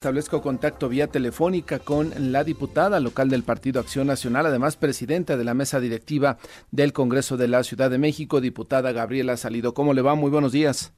[0.00, 5.42] Establezco contacto vía telefónica con la diputada local del Partido Acción Nacional, además presidenta de
[5.42, 6.38] la mesa directiva
[6.70, 9.74] del Congreso de la Ciudad de México, diputada Gabriela Salido.
[9.74, 10.14] ¿Cómo le va?
[10.14, 10.92] Muy buenos días.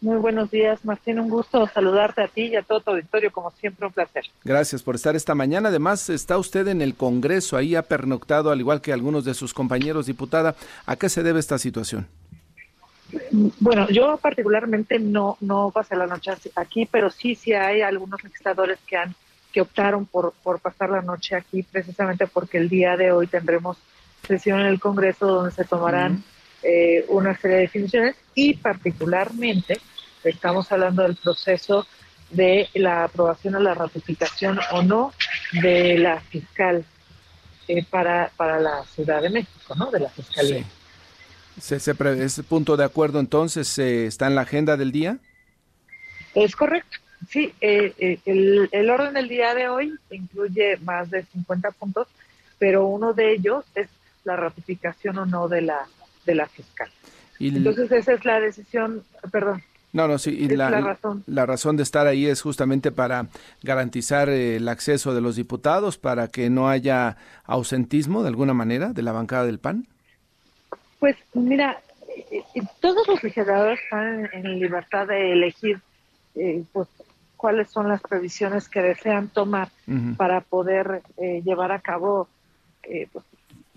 [0.00, 1.18] Muy buenos días, Martín.
[1.18, 4.22] Un gusto saludarte a ti y a todo tu auditorio, como siempre, un placer.
[4.44, 5.70] Gracias por estar esta mañana.
[5.70, 9.52] Además, está usted en el Congreso, ahí ha pernoctado, al igual que algunos de sus
[9.52, 10.54] compañeros, diputada.
[10.86, 12.06] ¿A qué se debe esta situación?
[13.58, 18.78] Bueno, yo particularmente no no pasé la noche aquí, pero sí sí hay algunos legisladores
[18.86, 19.14] que han
[19.52, 23.76] que optaron por, por pasar la noche aquí precisamente porque el día de hoy tendremos
[24.26, 26.22] sesión en el Congreso donde se tomarán
[26.62, 29.80] eh, una serie de definiciones y particularmente
[30.24, 31.86] estamos hablando del proceso
[32.30, 35.12] de la aprobación o la ratificación o no
[35.60, 36.84] de la fiscal
[37.68, 39.90] eh, para, para la Ciudad de México, ¿no?
[39.90, 40.64] De la Fiscalía.
[41.60, 45.18] ¿Se, ese punto de acuerdo entonces eh, está en la agenda del día?
[46.34, 46.98] Es correcto.
[47.28, 52.08] Sí, eh, eh, el, el, orden del día de hoy incluye más de 50 puntos,
[52.58, 53.88] pero uno de ellos es
[54.24, 55.86] la ratificación o no de la
[56.26, 56.90] de la fiscal.
[57.38, 59.62] Entonces esa es la decisión, perdón.
[59.92, 61.22] No, no, sí, y la, la, razón.
[61.26, 63.28] la razón de estar ahí es justamente para
[63.62, 69.02] garantizar el acceso de los diputados, para que no haya ausentismo de alguna manera de
[69.02, 69.86] la bancada del PAN.
[71.04, 71.82] Pues mira,
[72.30, 75.78] eh, eh, todos los legisladores están en libertad de elegir
[76.34, 76.88] eh, pues,
[77.36, 79.68] cuáles son las previsiones que desean tomar
[80.16, 82.26] para poder llevar a cabo
[82.82, 83.22] pues,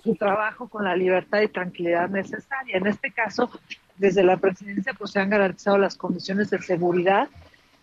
[0.02, 2.78] su trabajo con la libertad y tranquilidad necesaria.
[2.78, 3.52] En este caso,
[3.97, 7.28] desde la presidencia pues se han garantizado las condiciones de seguridad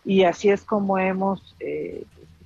[0.03, 1.55] y así es como hemos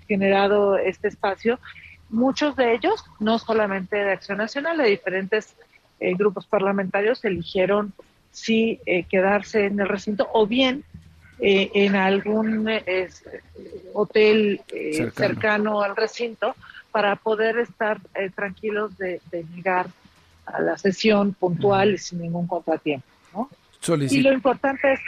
[0.05, 1.61] generado este espacio.
[2.09, 5.55] Muchos de ellos, no solamente de Acción Nacional, de diferentes
[5.99, 7.93] eh, grupos parlamentarios eligieron
[8.31, 10.83] si eh, quedarse en el recinto o bien
[11.39, 12.69] eh, en algún
[13.93, 14.61] hotel
[15.13, 15.81] cercano.
[15.81, 16.55] al recinto
[16.91, 17.99] para poder estar
[18.35, 19.21] tranquilos de,
[19.55, 19.87] llegar
[20.45, 23.05] a la sesión puntual y sin ningún contratiempo.
[24.09, 24.99] Y lo importante es,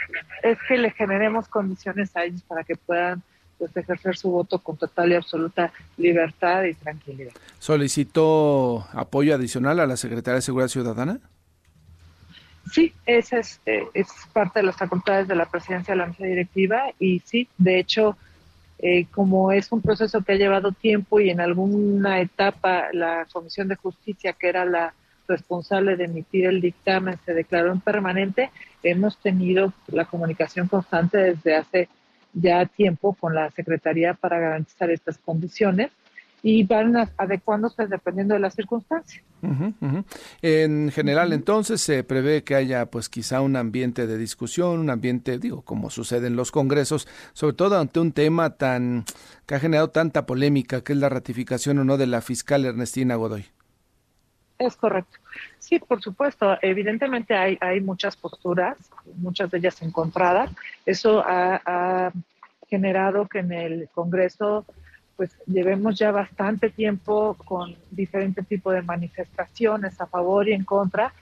[0.42, 3.22] es que le generemos condiciones a ellos para que puedan
[3.62, 7.30] pues, ejercer su voto con total y absoluta libertad y tranquilidad.
[7.60, 11.20] ¿Solicitó apoyo adicional a la Secretaría de Seguridad Ciudadana?
[12.72, 16.24] Sí, esa es, eh, es parte de las facultades de la presidencia de la mesa
[16.24, 18.16] directiva y sí, de hecho,
[18.80, 23.68] eh, como es un proceso que ha llevado tiempo y en alguna etapa la Comisión
[23.68, 24.92] de Justicia, que era la
[25.28, 28.50] responsable de emitir el dictamen, se declaró en permanente,
[28.82, 31.88] hemos tenido la comunicación constante desde hace
[32.34, 35.90] ya tiempo con la Secretaría para garantizar estas condiciones
[36.42, 39.22] y van adecuándose dependiendo de las circunstancias.
[40.42, 45.38] En general, entonces, se prevé que haya, pues, quizá un ambiente de discusión, un ambiente,
[45.38, 49.04] digo, como sucede en los congresos, sobre todo ante un tema tan
[49.46, 53.14] que ha generado tanta polémica, que es la ratificación o no de la fiscal Ernestina
[53.14, 53.46] Godoy.
[54.66, 55.18] Es correcto.
[55.58, 56.56] Sí, por supuesto.
[56.62, 58.76] Evidentemente hay, hay muchas posturas,
[59.16, 60.50] muchas de ellas encontradas.
[60.86, 62.12] Eso ha,
[62.68, 64.64] generado que en el Congreso
[65.16, 71.12] pues llevemos ya bastante tiempo con diferentes tipos de manifestaciones a favor y en contra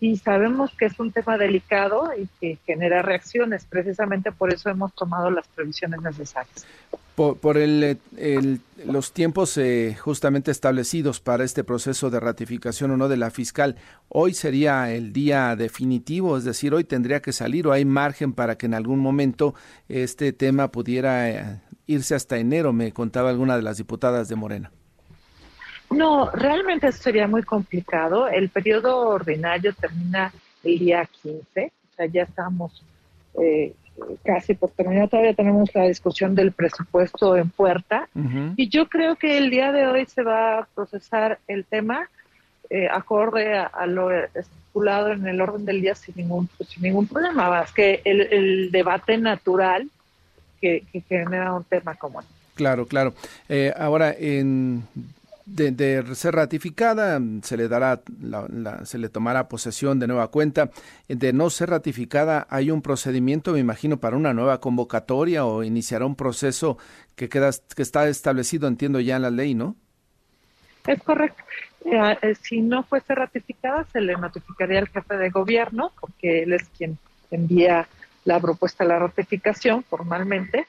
[0.00, 3.64] y sabemos que es un tema delicado y que genera reacciones.
[3.66, 6.66] Precisamente por eso hemos tomado las previsiones necesarias.
[7.16, 7.98] Por, el,
[8.84, 13.76] los tiempos eh, justamente establecidos para este proceso de ratificación o no de la fiscal,
[14.10, 18.58] hoy sería el día definitivo, es decir, hoy tendría que salir o hay margen para
[18.58, 19.54] que en algún momento
[19.88, 24.70] este tema pudiera eh, irse hasta enero, me contaba alguna de las diputadas de Morena.
[25.90, 28.28] No, realmente sería muy complicado.
[28.28, 32.84] El periodo ordinario termina el día 15, o sea, ya estamos
[33.40, 33.74] eh,
[34.24, 35.08] casi por terminar.
[35.08, 38.08] Todavía tenemos la discusión del presupuesto en puerta.
[38.56, 42.08] Y yo creo que el día de hoy se va a procesar el tema
[42.68, 47.48] eh, acorde a, lo estipulado en el orden del día sin ningún, sin ningún problema.
[47.48, 49.88] Más que el, debate natural
[50.60, 52.32] que, genera un tema como este.
[52.54, 53.14] Claro, claro.
[53.48, 54.82] Eh, ahora, en
[55.46, 58.02] de, ser ratificada, se le dará,
[58.84, 60.70] se le tomará posesión de nueva cuenta.
[61.08, 66.04] De no ser ratificada, hay un procedimiento, me imagino, para una nueva convocatoria o iniciará
[66.04, 66.78] un proceso
[67.14, 69.76] que queda, que está establecido, entiendo ya en la ley, ¿no?
[70.86, 71.42] Es correcto.
[71.84, 76.64] Eh, si no fuese ratificada, se le notificaría al jefe de gobierno, porque él es
[76.76, 76.98] quien
[77.30, 77.88] envía
[78.24, 80.66] la propuesta de la ratificación formalmente,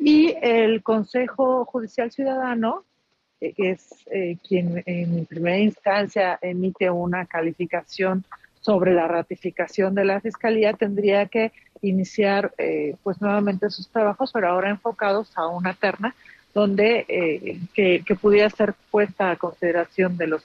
[0.00, 2.84] y el Consejo Judicial Ciudadano
[3.40, 8.24] es eh, quien en primera instancia emite una calificación
[8.60, 14.48] sobre la ratificación de la Fiscalía, tendría que iniciar eh, pues nuevamente sus trabajos, pero
[14.48, 16.14] ahora enfocados a una terna
[16.52, 20.42] donde eh, que, que, pudiera ser puesta a consideración de los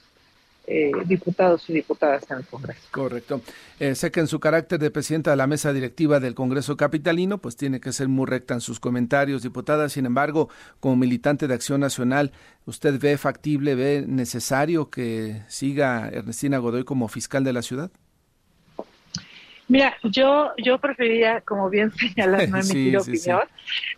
[0.66, 2.80] eh, diputados y diputadas en el Congreso.
[2.90, 3.40] Correcto.
[3.78, 7.38] Eh, sé que en su carácter de presidenta de la mesa directiva del Congreso Capitalino,
[7.38, 9.88] pues tiene que ser muy recta en sus comentarios, diputada.
[9.88, 10.48] Sin embargo,
[10.80, 12.32] como militante de Acción Nacional,
[12.64, 17.90] ¿usted ve factible, ve necesario que siga Ernestina Godoy como fiscal de la ciudad?
[19.66, 23.42] Mira, yo yo preferiría, como bien señalas, no emitir opinión.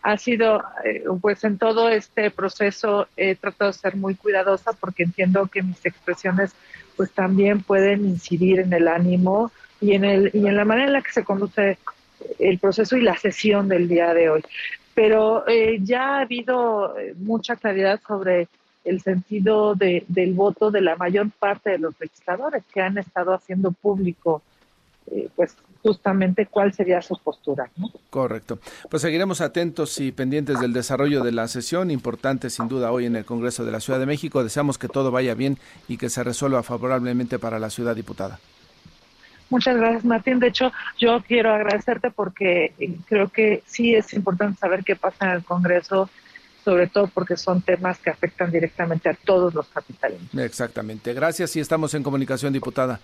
[0.02, 5.02] Ha sido, eh, pues en todo este proceso he tratado de ser muy cuidadosa porque
[5.02, 6.54] entiendo que mis expresiones
[6.96, 10.92] pues también pueden incidir en el ánimo y en, el, y en la manera en
[10.94, 11.78] la que se conduce
[12.38, 14.42] el proceso y la sesión del día de hoy.
[14.94, 18.48] Pero eh, ya ha habido eh, mucha claridad sobre
[18.84, 23.34] el sentido de, del voto de la mayor parte de los legisladores que han estado
[23.34, 24.42] haciendo público
[25.10, 27.70] eh, pues justamente cuál sería su postura.
[28.10, 28.58] Correcto.
[28.90, 33.14] Pues seguiremos atentos y pendientes del desarrollo de la sesión, importante sin duda hoy en
[33.16, 34.42] el Congreso de la Ciudad de México.
[34.42, 38.40] Deseamos que todo vaya bien y que se resuelva favorablemente para la ciudad diputada.
[39.48, 40.40] Muchas gracias, Martín.
[40.40, 45.26] De hecho, yo quiero agradecerte porque eh, creo que sí es importante saber qué pasa
[45.26, 46.10] en el Congreso,
[46.64, 50.34] sobre todo porque son temas que afectan directamente a todos los capitalinos.
[50.34, 51.14] Exactamente.
[51.14, 52.98] Gracias y estamos en comunicación, diputada.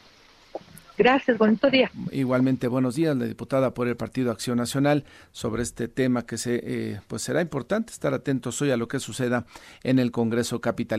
[1.02, 1.90] Gracias, bonito día.
[2.12, 5.02] Igualmente, buenos días, la diputada por el Partido Acción Nacional,
[5.32, 9.00] sobre este tema que se, eh, pues será importante estar atentos hoy a lo que
[9.00, 9.44] suceda
[9.82, 10.92] en el Congreso Capitalino.